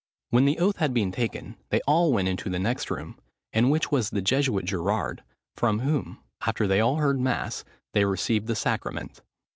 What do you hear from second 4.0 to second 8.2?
the Jesuit Gerard, from whom, after they had heard mass, they